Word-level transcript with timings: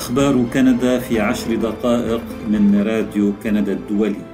أخبار 0.00 0.44
كندا 0.54 0.98
في 0.98 1.20
عشر 1.20 1.54
دقائق 1.54 2.22
من 2.48 2.82
راديو 2.86 3.32
كندا 3.42 3.72
الدولي. 3.72 4.24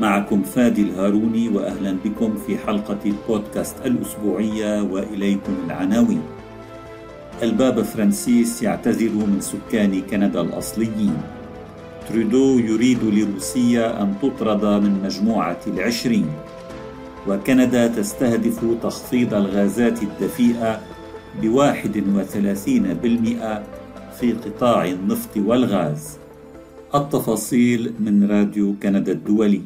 معكم 0.00 0.42
فادي 0.42 0.82
الهاروني 0.82 1.48
وأهلا 1.48 1.96
بكم 2.04 2.34
في 2.46 2.58
حلقة 2.58 2.98
البودكاست 3.06 3.76
الأسبوعية 3.86 4.82
وإليكم 4.82 5.54
العناوين. 5.66 6.22
البابا 7.42 7.82
فرانسيس 7.82 8.62
يعتذر 8.62 9.10
من 9.10 9.38
سكان 9.40 10.02
كندا 10.10 10.40
الأصليين. 10.40 11.16
ترودو 12.08 12.58
يريد 12.58 12.98
لروسيا 13.02 14.02
أن 14.02 14.14
تطرد 14.22 14.64
من 14.64 15.02
مجموعة 15.04 15.60
العشرين. 15.66 16.26
وكندا 17.28 17.86
تستهدف 17.86 18.64
تخفيض 18.82 19.34
الغازات 19.34 20.02
الدفيئة 20.02 20.80
بواحد 21.42 22.04
وثلاثين 22.16 22.94
بالمئة 23.02 23.62
في 24.20 24.32
قطاع 24.32 24.84
النفط 24.84 25.36
والغاز. 25.36 26.18
التفاصيل 26.94 27.92
من 28.00 28.24
راديو 28.30 28.74
كندا 28.82 29.12
الدولي. 29.12 29.60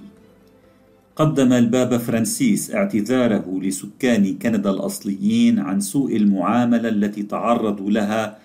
قدم 1.17 1.53
البابا 1.53 1.99
فرانسيس 1.99 2.75
اعتذاره 2.75 3.61
لسكان 3.63 4.39
كندا 4.39 4.71
الأصليين 4.71 5.59
عن 5.59 5.81
سوء 5.81 6.17
المعاملة 6.17 6.89
التي 6.89 7.23
تعرضوا 7.23 7.91
لها 7.91 8.39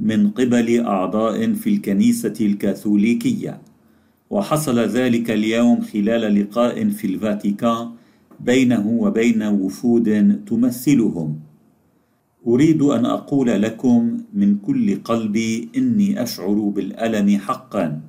من 0.00 0.30
قبل 0.30 0.80
أعضاء 0.80 1.52
في 1.52 1.70
الكنيسة 1.70 2.34
الكاثوليكية. 2.40 3.60
وحصل 4.30 4.78
ذلك 4.78 5.30
اليوم 5.30 5.80
خلال 5.80 6.40
لقاء 6.40 6.88
في 6.88 7.06
الفاتيكان 7.06 7.90
بينه 8.40 8.88
وبين 8.88 9.42
وفود 9.42 10.40
تمثلهم. 10.46 11.47
أريد 12.46 12.82
أن 12.82 13.06
أقول 13.06 13.62
لكم 13.62 14.18
من 14.34 14.58
كل 14.58 15.02
قلبي 15.02 15.68
إني 15.76 16.22
أشعر 16.22 16.54
بالألم 16.54 17.38
حقا 17.38 18.00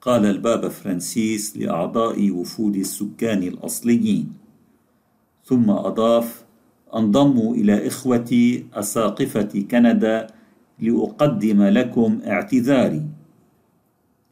قال 0.00 0.26
البابا 0.26 0.68
فرانسيس 0.68 1.56
لأعضاء 1.56 2.30
وفود 2.30 2.76
السكان 2.76 3.42
الأصليين. 3.42 4.32
ثم 5.44 5.70
أضاف 5.70 6.44
انضموا 6.94 7.54
إلى 7.54 7.86
إخوتي 7.86 8.66
أساقفة 8.74 9.64
كندا 9.70 10.26
لأقدم 10.80 11.62
لكم 11.62 12.20
اعتذاري. 12.26 13.02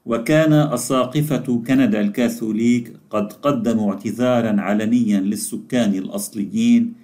وكان 0.06 0.52
أساقفة 0.52 1.62
كندا 1.66 2.00
الكاثوليك 2.00 2.92
قد 3.10 3.32
قدموا 3.32 3.92
اعتذارا 3.92 4.60
علنيا 4.60 5.20
للسكان 5.20 5.94
الأصليين 5.94 7.03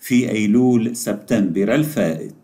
في 0.00 0.30
أيلول 0.30 0.96
سبتمبر 0.96 1.74
الفائت. 1.74 2.34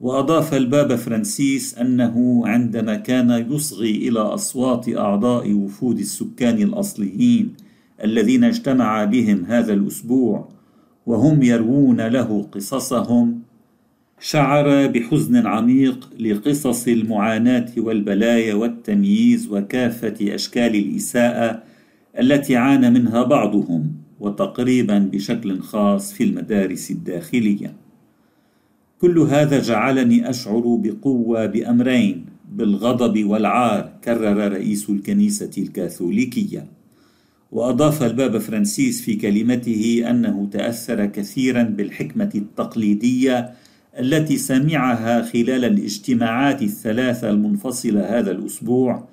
وأضاف 0.00 0.54
البابا 0.54 0.96
فرانسيس 0.96 1.78
أنه 1.78 2.42
عندما 2.46 2.94
كان 2.96 3.46
يصغي 3.50 4.08
إلى 4.08 4.20
أصوات 4.20 4.88
أعضاء 4.88 5.52
وفود 5.52 5.98
السكان 5.98 6.62
الأصليين 6.62 7.54
الذين 8.04 8.44
اجتمع 8.44 9.04
بهم 9.04 9.44
هذا 9.44 9.72
الأسبوع 9.72 10.48
وهم 11.06 11.42
يروون 11.42 12.00
له 12.00 12.42
قصصهم 12.52 13.42
شعر 14.20 14.86
بحزن 14.86 15.46
عميق 15.46 16.10
لقصص 16.20 16.88
المعاناة 16.88 17.72
والبلايا 17.76 18.54
والتمييز 18.54 19.48
وكافة 19.48 20.34
أشكال 20.34 20.76
الإساءة 20.76 21.62
التي 22.20 22.56
عانى 22.56 22.90
منها 22.90 23.22
بعضهم. 23.22 23.99
وتقريبا 24.20 24.98
بشكل 24.98 25.60
خاص 25.60 26.12
في 26.12 26.24
المدارس 26.24 26.90
الداخلية. 26.90 27.74
كل 29.00 29.18
هذا 29.18 29.62
جعلني 29.62 30.30
أشعر 30.30 30.78
بقوة 30.82 31.46
بأمرين 31.46 32.26
بالغضب 32.52 33.24
والعار 33.24 33.92
كرر 34.04 34.52
رئيس 34.52 34.90
الكنيسة 34.90 35.50
الكاثوليكية. 35.58 36.66
وأضاف 37.52 38.02
البابا 38.02 38.38
فرانسيس 38.38 39.02
في 39.02 39.16
كلمته 39.16 40.04
أنه 40.10 40.48
تأثر 40.52 41.06
كثيرا 41.06 41.62
بالحكمة 41.62 42.30
التقليدية 42.34 43.54
التي 43.98 44.36
سمعها 44.36 45.22
خلال 45.22 45.64
الاجتماعات 45.64 46.62
الثلاثة 46.62 47.30
المنفصلة 47.30 48.18
هذا 48.18 48.30
الأسبوع 48.30 49.08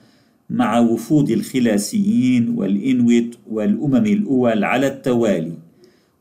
مع 0.49 0.79
وفود 0.79 1.29
الخلاسيين 1.29 2.49
والإنويت 2.49 3.35
والأمم 3.49 4.05
الأول 4.05 4.63
على 4.63 4.87
التوالي 4.87 5.53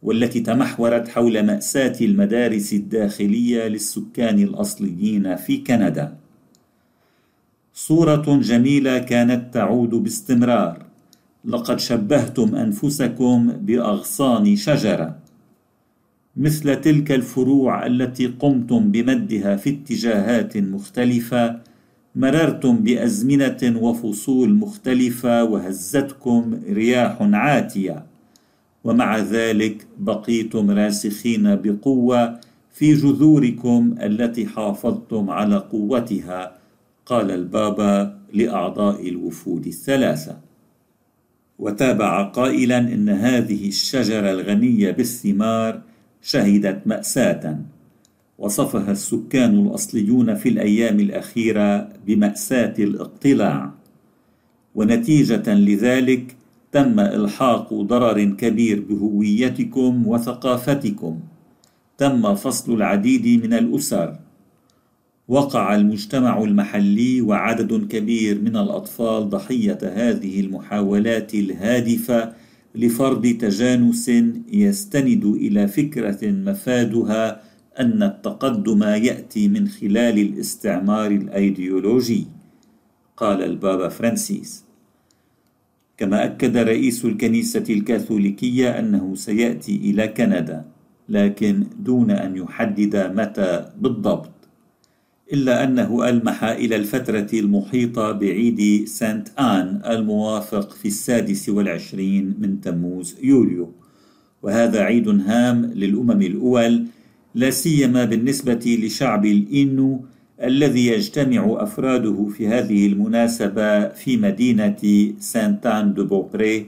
والتي 0.03 0.41
تمحورت 0.41 1.09
حول 1.09 1.47
مأساة 1.47 1.97
المدارس 2.00 2.72
الداخلية 2.72 3.69
للسكان 3.69 4.38
الأصليين 4.38 5.37
في 5.37 5.56
كندا. 5.56 6.16
صورة 7.75 8.41
جميلة 8.42 8.98
كانت 8.98 9.54
تعود 9.54 9.91
باستمرار، 9.91 10.87
لقد 11.44 11.81
شبهتم 11.81 12.54
أنفسكم 12.54 13.47
بأغصان 13.47 14.56
شجرة، 14.56 15.19
مثل 16.37 16.81
تلك 16.81 17.12
الفروع 17.12 17.87
التي 17.87 18.26
قمتم 18.26 18.91
بمدها 18.91 19.56
في 19.56 19.70
اتجاهات 19.70 20.56
مختلفة 20.56 21.60
مررتم 22.16 22.77
بأزمنة 22.77 23.78
وفصول 23.81 24.54
مختلفة 24.54 25.44
وهزتكم 25.44 26.60
رياح 26.69 27.16
عاتية. 27.21 28.06
ومع 28.84 29.19
ذلك 29.19 29.87
بقيتم 29.99 30.71
راسخين 30.71 31.56
بقوة 31.56 32.41
في 32.72 32.94
جذوركم 32.94 33.94
التي 34.03 34.47
حافظتم 34.47 35.31
على 35.31 35.56
قوتها 35.56 36.59
قال 37.06 37.31
البابا 37.31 38.19
لأعضاء 38.32 39.09
الوفود 39.09 39.66
الثلاثة. 39.66 40.37
وتابع 41.59 42.22
قائلا 42.22 42.78
إن 42.78 43.09
هذه 43.09 43.69
الشجرة 43.69 44.31
الغنية 44.31 44.91
بالثمار 44.91 45.81
شهدت 46.22 46.87
مأساة. 46.87 47.59
وصفها 48.38 48.92
السكان 48.92 49.66
الأصليون 49.66 50.34
في 50.34 50.48
الأيام 50.48 51.00
الأخيرة 51.00 51.88
بمأساة 52.06 52.74
الاقتلاع. 52.78 53.74
ونتيجة 54.74 55.54
لذلك 55.54 56.36
تم 56.72 57.00
إلحاق 57.00 57.75
ضرر 57.75 58.25
كبير 58.25 58.80
بهويتكم 58.88 60.06
وثقافتكم. 60.06 61.20
تم 61.98 62.34
فصل 62.34 62.75
العديد 62.75 63.44
من 63.44 63.52
الأسر. 63.52 64.16
وقع 65.28 65.75
المجتمع 65.75 66.42
المحلي 66.42 67.20
وعدد 67.20 67.86
كبير 67.88 68.41
من 68.41 68.56
الأطفال 68.56 69.30
ضحية 69.30 69.78
هذه 69.82 70.41
المحاولات 70.41 71.34
الهادفة 71.34 72.32
لفرض 72.75 73.26
تجانس 73.26 74.10
يستند 74.52 75.25
إلى 75.25 75.69
فكرة 75.69 76.30
مفادها 76.30 77.45
أن 77.81 78.03
التقدم 78.03 78.82
يأتي 78.82 79.48
من 79.48 79.69
خلال 79.69 80.19
الاستعمار 80.19 81.10
الأيديولوجي 81.10 82.26
قال 83.16 83.42
البابا 83.42 83.88
فرانسيس. 83.88 84.64
كما 85.97 86.25
أكد 86.25 86.56
رئيس 86.56 87.04
الكنيسة 87.04 87.64
الكاثوليكية 87.70 88.78
أنه 88.78 89.14
سيأتي 89.14 89.76
إلى 89.76 90.09
كندا 90.09 90.64
لكن 91.09 91.66
دون 91.78 92.10
أن 92.10 92.37
يحدد 92.37 92.97
متى 92.97 93.64
بالضبط 93.78 94.31
إلا 95.32 95.64
أنه 95.64 96.08
ألمح 96.08 96.44
إلى 96.44 96.76
الفترة 96.76 97.26
المحيطة 97.34 98.12
بعيد 98.12 98.88
سانت 98.88 99.28
آن 99.38 99.82
الموافق 99.87 100.72
في 100.72 100.88
السادس 100.88 101.48
والعشرين 101.48 102.34
من 102.38 102.60
تموز 102.60 103.16
يوليو. 103.22 103.72
وهذا 104.43 104.81
عيد 104.81 105.08
هام 105.08 105.64
للأمم 105.64 106.23
الأول 106.23 106.87
لا 107.37 107.50
سيما 107.50 108.05
بالنسبة 108.05 108.79
لشعب 108.83 109.25
الإنو 109.25 110.00
الذي 110.43 110.87
يجتمع 110.87 111.62
أفراده 111.62 112.29
في 112.29 112.49
هذه 112.49 112.87
المناسبة 112.87 113.88
في 113.88 114.17
مدينة 114.17 115.12
سانتان 115.19 115.94
دو 115.94 116.05
بوبري 116.05 116.67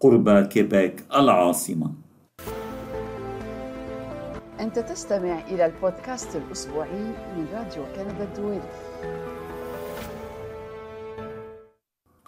قرب 0.00 0.46
كيبيك 0.46 1.04
العاصمة. 1.14 1.92
أنت 4.60 4.78
تستمع 4.78 5.48
إلى 5.48 5.66
البودكاست 5.66 6.36
الأسبوعي 6.36 7.04
من 7.36 7.46
راديو 7.52 7.84
كندا 7.96 8.24
الدولي. 8.24 8.62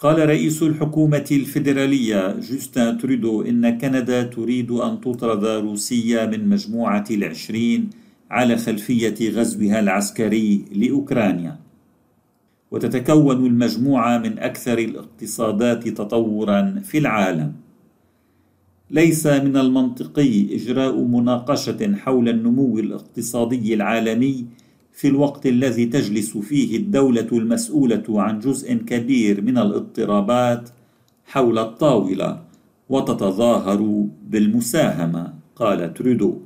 قال 0.05 0.29
رئيس 0.29 0.63
الحكومة 0.63 1.25
الفيدرالية 1.33 2.33
جوستن 2.41 2.99
ترودو 2.99 3.43
إن 3.43 3.79
كندا 3.79 4.23
تريد 4.23 4.71
أن 4.71 5.01
تطرد 5.01 5.45
روسيا 5.45 6.27
من 6.27 6.49
مجموعة 6.49 7.05
العشرين 7.11 7.91
على 8.31 8.57
خلفية 8.57 9.31
غزوها 9.31 9.81
العسكري 9.81 10.65
لأوكرانيا. 10.73 11.57
وتتكون 12.71 13.47
المجموعة 13.47 14.19
من 14.19 14.39
أكثر 14.39 14.79
الاقتصادات 14.79 15.89
تطورا 15.89 16.83
في 16.85 16.99
العالم. 16.99 17.53
ليس 18.91 19.27
من 19.27 19.57
المنطقي 19.57 20.55
إجراء 20.57 21.01
مناقشة 21.01 21.97
حول 21.97 22.29
النمو 22.29 22.79
الاقتصادي 22.79 23.75
العالمي 23.75 24.45
في 24.95 25.09
الوقت 25.09 25.47
الذي 25.47 25.87
تجلس 25.87 26.39
فيه 26.39 26.77
الدولة 26.77 27.29
المسؤولة 27.33 28.05
عن 28.09 28.39
جزء 28.39 28.75
كبير 28.75 29.41
من 29.41 29.59
الاضطرابات 29.59 30.71
حول 31.25 31.59
الطاولة 31.59 32.43
وتتظاهر 32.89 34.07
بالمساهمة 34.29 35.35
قال 35.57 35.95
ترودو 35.95 36.39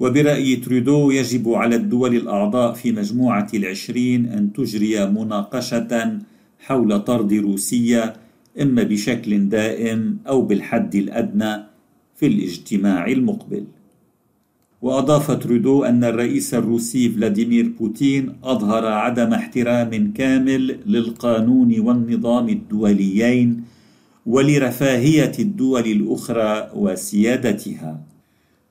وبرأي 0.00 0.56
ترودو 0.56 1.10
يجب 1.10 1.48
على 1.48 1.76
الدول 1.76 2.16
الأعضاء 2.16 2.72
في 2.72 2.92
مجموعة 2.92 3.48
العشرين 3.54 4.26
أن 4.26 4.52
تجري 4.52 5.06
مناقشة 5.06 6.18
حول 6.58 7.00
طرد 7.00 7.32
روسيا 7.32 8.16
إما 8.60 8.82
بشكل 8.82 9.48
دائم 9.48 10.18
أو 10.28 10.42
بالحد 10.42 10.94
الأدنى 10.94 11.64
في 12.16 12.26
الاجتماع 12.26 13.06
المقبل. 13.06 13.64
وأضاف 14.82 15.30
ترودو 15.30 15.84
أن 15.84 16.04
الرئيس 16.04 16.54
الروسي 16.54 17.08
فلاديمير 17.08 17.72
بوتين 17.78 18.32
أظهر 18.44 18.86
عدم 18.86 19.32
احترام 19.34 20.12
كامل 20.12 20.78
للقانون 20.86 21.80
والنظام 21.80 22.48
الدوليين 22.48 23.62
ولرفاهية 24.26 25.32
الدول 25.38 25.86
الأخرى 25.86 26.70
وسيادتها. 26.74 28.00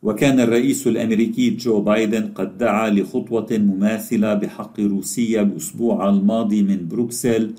وكان 0.03 0.39
الرئيس 0.39 0.87
الأمريكي 0.87 1.49
جو 1.49 1.81
بايدن 1.81 2.27
قد 2.35 2.57
دعا 2.57 2.89
لخطوة 2.89 3.47
مماثلة 3.51 4.33
بحق 4.33 4.79
روسيا 4.79 5.41
الأسبوع 5.41 6.09
الماضي 6.09 6.63
من 6.63 6.87
بروكسل 6.87 7.53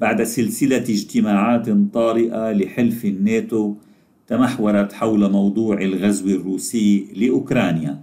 بعد 0.00 0.22
سلسلة 0.22 0.76
اجتماعات 0.96 1.66
طارئة 1.94 2.52
لحلف 2.52 3.04
الناتو 3.04 3.74
تمحورت 4.26 4.92
حول 4.92 5.30
موضوع 5.30 5.80
الغزو 5.82 6.28
الروسي 6.28 7.06
لأوكرانيا. 7.16 8.00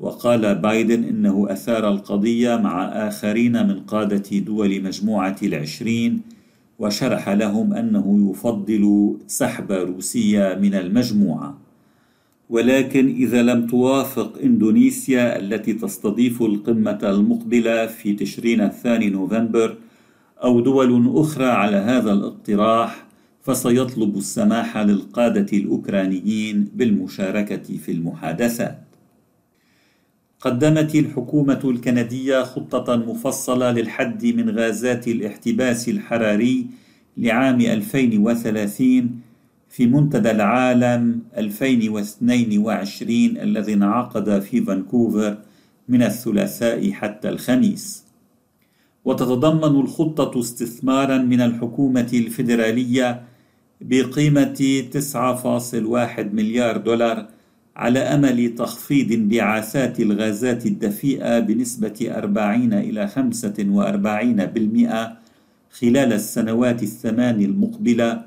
وقال 0.00 0.54
بايدن 0.54 1.04
إنه 1.04 1.46
أثار 1.50 1.88
القضية 1.88 2.56
مع 2.56 2.84
آخرين 2.84 3.66
من 3.66 3.80
قادة 3.80 4.38
دول 4.38 4.82
مجموعة 4.82 5.36
العشرين 5.42 6.20
وشرح 6.78 7.28
لهم 7.28 7.74
أنه 7.74 8.30
يفضل 8.30 9.16
سحب 9.26 9.72
روسيا 9.72 10.58
من 10.58 10.74
المجموعة. 10.74 11.58
ولكن 12.50 13.08
إذا 13.08 13.42
لم 13.42 13.66
توافق 13.66 14.38
إندونيسيا 14.42 15.38
التي 15.38 15.72
تستضيف 15.72 16.42
القمة 16.42 16.98
المقبلة 17.02 17.86
في 17.86 18.12
تشرين 18.12 18.60
الثاني 18.60 19.10
نوفمبر 19.10 19.76
أو 20.44 20.60
دول 20.60 21.12
أخرى 21.16 21.44
على 21.46 21.76
هذا 21.76 22.12
الاقتراح 22.12 23.04
فسيطلب 23.42 24.16
السماح 24.16 24.78
للقادة 24.78 25.58
الأوكرانيين 25.58 26.68
بالمشاركة 26.74 27.78
في 27.78 27.92
المحادثات. 27.92 28.78
قدمت 30.40 30.94
الحكومة 30.94 31.60
الكندية 31.64 32.42
خطة 32.42 32.96
مفصلة 32.96 33.72
للحد 33.72 34.26
من 34.26 34.50
غازات 34.50 35.08
الاحتباس 35.08 35.88
الحراري 35.88 36.66
لعام 37.16 37.60
2030 37.60 39.20
في 39.70 39.86
منتدى 39.86 40.30
العالم 40.30 41.20
2022 41.36 43.12
الذي 43.36 43.72
انعقد 43.74 44.40
في 44.40 44.60
فانكوفر 44.60 45.38
من 45.88 46.02
الثلاثاء 46.02 46.92
حتى 46.92 47.28
الخميس. 47.28 48.04
وتتضمن 49.04 49.80
الخطة 49.80 50.40
استثمارا 50.40 51.18
من 51.18 51.40
الحكومة 51.40 52.08
الفيدرالية 52.14 53.29
بقيمة 53.80 54.84
9.1 54.92 56.20
مليار 56.34 56.76
دولار 56.76 57.26
على 57.76 57.98
أمل 57.98 58.54
تخفيض 58.54 59.12
انبعاثات 59.12 60.00
الغازات 60.00 60.66
الدفيئة 60.66 61.38
بنسبة 61.38 62.12
40 62.16 62.72
إلى 62.72 63.08
45% 63.08 63.20
خلال 65.78 66.12
السنوات 66.12 66.82
الثمان 66.82 67.40
المقبلة 67.40 68.22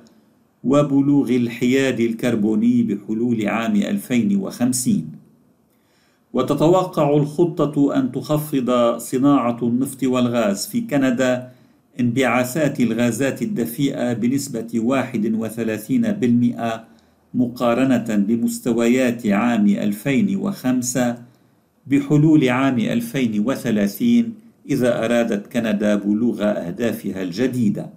وبلوغ 0.63 1.29
الحياد 1.29 1.99
الكربوني 1.99 2.83
بحلول 2.83 3.47
عام 3.47 3.75
2050 3.75 5.11
وتتوقع 6.33 7.09
الخطة 7.17 7.95
أن 7.95 8.11
تخفض 8.11 8.97
صناعة 8.97 9.57
النفط 9.63 10.03
والغاز 10.03 10.67
في 10.67 10.81
كندا 10.81 11.52
انبعاثات 11.99 12.79
الغازات 12.79 13.41
الدفيئة 13.41 14.13
بنسبة 14.13 14.79
31% 14.79 16.85
مقارنة 17.33 18.15
بمستويات 18.15 19.27
عام 19.27 19.67
2005 19.67 21.17
بحلول 21.87 22.49
عام 22.49 22.79
2030 22.79 24.33
إذا 24.69 25.05
أرادت 25.05 25.53
كندا 25.53 25.95
بلوغ 25.95 26.43
أهدافها 26.43 27.21
الجديدة. 27.21 27.89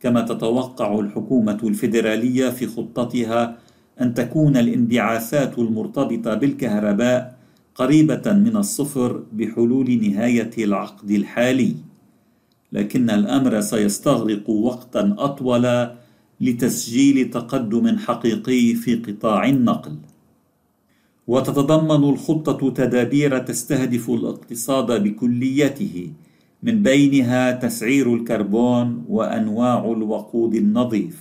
كما 0.00 0.20
تتوقع 0.20 1.00
الحكومة 1.00 1.58
الفيدرالية 1.62 2.50
في 2.50 2.66
خطتها 2.66 3.58
أن 4.00 4.14
تكون 4.14 4.56
الانبعاثات 4.56 5.58
المرتبطة 5.58 6.34
بالكهرباء 6.34 7.36
قريبة 7.74 8.32
من 8.32 8.56
الصفر 8.56 9.22
بحلول 9.32 10.10
نهاية 10.10 10.50
العقد 10.58 11.10
الحالي. 11.10 11.74
لكن 12.76 13.10
الأمر 13.10 13.60
سيستغرق 13.60 14.50
وقتا 14.50 15.14
أطول 15.18 15.90
لتسجيل 16.40 17.30
تقدم 17.30 17.98
حقيقي 17.98 18.74
في 18.74 18.94
قطاع 18.94 19.48
النقل. 19.48 19.96
وتتضمن 21.26 22.02
الخطة 22.10 22.70
تدابير 22.70 23.38
تستهدف 23.38 24.10
الاقتصاد 24.10 25.02
بكليته 25.02 26.12
من 26.62 26.82
بينها 26.82 27.52
تسعير 27.52 28.14
الكربون 28.14 29.04
وأنواع 29.08 29.84
الوقود 29.84 30.54
النظيف 30.54 31.18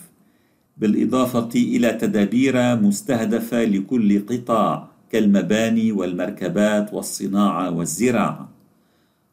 بالإضافة 0.78 1.50
إلى 1.56 1.90
تدابير 1.94 2.76
مستهدفة 2.76 3.64
لكل 3.64 4.26
قطاع 4.26 4.90
كالمباني 5.12 5.92
والمركبات 5.92 6.94
والصناعة 6.94 7.72
والزراعة. 7.72 8.55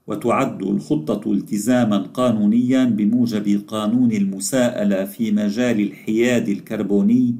وتعد 0.06 0.62
الخطة 0.62 1.32
التزاما 1.32 1.98
قانونيا 1.98 2.84
بموجب 2.84 3.62
قانون 3.68 4.12
المساءلة 4.12 5.04
في 5.04 5.30
مجال 5.30 5.80
الحياد 5.80 6.48
الكربوني 6.48 7.34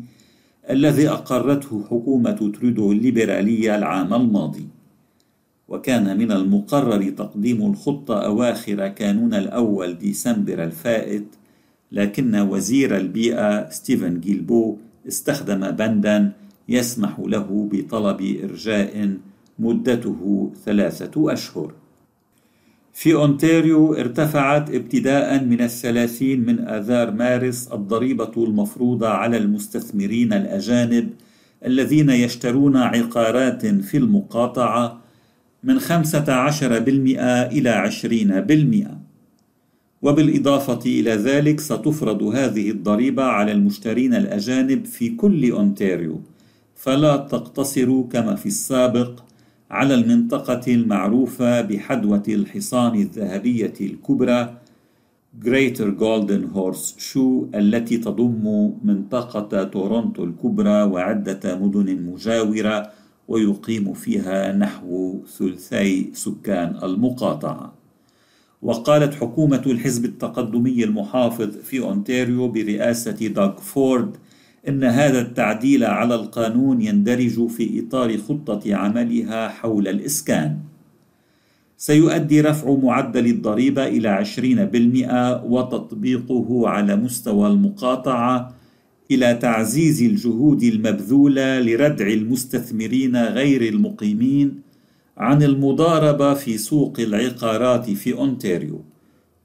الذي 0.70 1.08
أقرته 1.08 1.84
حكومة 1.90 2.52
ترودو 2.54 2.92
الليبرالية 2.92 3.76
العام 3.76 4.14
الماضي. 4.14 4.66
وكان 5.68 6.18
من 6.18 6.32
المقرر 6.32 7.10
تقديم 7.10 7.70
الخطة 7.70 8.24
أواخر 8.24 8.88
كانون 8.88 9.34
الأول 9.34 9.98
ديسمبر 9.98 10.64
الفائت 10.64 11.24
لكن 11.92 12.36
وزير 12.36 12.96
البيئة 12.96 13.70
ستيفن 13.70 14.20
جيلبو 14.20 14.76
استخدم 15.08 15.70
بندا 15.70 16.32
يسمح 16.68 17.20
له 17.20 17.68
بطلب 17.72 18.20
إرجاء 18.44 19.16
مدته 19.58 20.50
ثلاثة 20.64 21.32
أشهر. 21.32 21.72
في 22.92 23.14
أونتاريو 23.14 23.94
ارتفعت 23.94 24.70
ابتداء 24.70 25.44
من 25.44 25.60
الثلاثين 25.60 26.40
من 26.46 26.58
آذار 26.58 27.10
مارس 27.10 27.68
الضريبة 27.72 28.32
المفروضة 28.36 29.08
على 29.08 29.36
المستثمرين 29.36 30.32
الأجانب 30.32 31.10
الذين 31.66 32.10
يشترون 32.10 32.76
عقارات 32.76 33.66
في 33.66 33.96
المقاطعة 33.96 35.00
من 35.64 35.80
15% 35.80 35.82
إلى 37.52 37.90
20% 38.90 39.02
وبالإضافة 40.02 40.80
إلى 40.86 41.10
ذلك 41.10 41.60
ستفرض 41.60 42.22
هذه 42.22 42.70
الضريبة 42.70 43.22
على 43.22 43.52
المشترين 43.52 44.14
الأجانب 44.14 44.84
في 44.84 45.08
كل 45.10 45.50
أونتاريو 45.50 46.20
فلا 46.76 47.16
تقتصر 47.16 48.02
كما 48.02 48.34
في 48.34 48.46
السابق. 48.46 49.20
على 49.72 49.94
المنطقة 49.94 50.74
المعروفة 50.74 51.60
بحدوة 51.60 52.22
الحصان 52.28 52.94
الذهبية 52.94 53.72
الكبرى 53.80 54.56
Greater 55.44 55.90
Golden 55.98 56.54
Horse 56.54 56.94
Shoe 56.98 57.54
التي 57.54 57.98
تضم 57.98 58.72
منطقة 58.84 59.64
تورونتو 59.64 60.24
الكبرى 60.24 60.82
وعدة 60.82 61.56
مدن 61.56 62.02
مجاورة 62.02 62.90
ويقيم 63.28 63.92
فيها 63.92 64.52
نحو 64.52 65.20
ثلثي 65.38 66.10
سكان 66.14 66.76
المقاطعة. 66.82 67.72
وقالت 68.62 69.14
حكومة 69.14 69.62
الحزب 69.66 70.04
التقدمي 70.04 70.84
المحافظ 70.84 71.56
في 71.56 71.80
أونتاريو 71.80 72.48
برئاسة 72.48 73.26
دوغ 73.28 73.56
فورد 73.56 74.16
إن 74.68 74.84
هذا 74.84 75.20
التعديل 75.20 75.84
على 75.84 76.14
القانون 76.14 76.82
يندرج 76.82 77.46
في 77.46 77.80
إطار 77.80 78.16
خطة 78.18 78.74
عملها 78.74 79.48
حول 79.48 79.88
الإسكان. 79.88 80.58
سيؤدي 81.76 82.40
رفع 82.40 82.74
معدل 82.74 83.26
الضريبة 83.26 83.86
إلى 83.86 84.08
عشرين 84.08 84.64
بالمئة 84.64 85.44
وتطبيقه 85.44 86.68
على 86.68 86.96
مستوى 86.96 87.48
المقاطعة 87.48 88.54
إلى 89.10 89.34
تعزيز 89.34 90.02
الجهود 90.02 90.62
المبذولة 90.62 91.60
لردع 91.60 92.06
المستثمرين 92.06 93.16
غير 93.16 93.62
المقيمين 93.62 94.60
عن 95.18 95.42
المضاربة 95.42 96.34
في 96.34 96.58
سوق 96.58 97.00
العقارات 97.00 97.90
في 97.90 98.12
أونتاريو. 98.14 98.84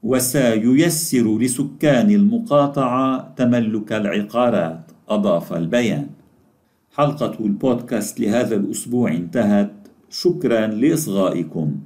وسييسر 0.02 1.38
لسكان 1.38 2.10
المقاطعة 2.10 3.34
تملك 3.36 3.92
العقارات. 3.92 4.87
أضاف 5.08 5.52
البيان. 5.52 6.06
حلقة 6.96 7.32
البودكاست 7.40 8.20
لهذا 8.20 8.56
الأسبوع 8.56 9.12
انتهت. 9.12 9.72
شكرا 10.10 10.66
لإصغائكم. 10.66 11.76